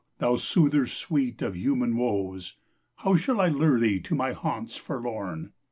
thou 0.17 0.33
foothcr 0.33 0.87
fweet 0.89 1.43
of 1.43 1.55
human 1.55 1.95
woes! 1.95 2.55
How 2.95 3.13
IhaH 3.13 3.39
I 3.39 3.47
lure 3.49 3.79
thee 3.79 3.99
to 3.99 4.15
my 4.15 4.31
haunts 4.33 4.75
forlorn 4.75 5.53